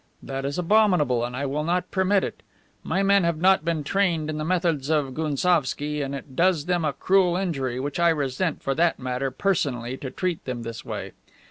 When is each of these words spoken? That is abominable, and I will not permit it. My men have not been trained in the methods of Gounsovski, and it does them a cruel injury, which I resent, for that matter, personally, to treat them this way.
That 0.23 0.45
is 0.45 0.57
abominable, 0.57 1.23
and 1.23 1.35
I 1.37 1.45
will 1.45 1.63
not 1.63 1.91
permit 1.91 2.23
it. 2.23 2.41
My 2.83 3.03
men 3.03 3.23
have 3.23 3.37
not 3.37 3.63
been 3.63 3.83
trained 3.83 4.31
in 4.31 4.39
the 4.39 4.43
methods 4.43 4.89
of 4.89 5.13
Gounsovski, 5.13 6.01
and 6.01 6.15
it 6.15 6.35
does 6.35 6.65
them 6.65 6.83
a 6.83 6.91
cruel 6.93 7.37
injury, 7.37 7.79
which 7.79 7.99
I 7.99 8.09
resent, 8.09 8.63
for 8.63 8.73
that 8.73 8.97
matter, 8.97 9.29
personally, 9.29 9.97
to 9.97 10.09
treat 10.09 10.43
them 10.45 10.63
this 10.63 10.83
way. 10.83 11.11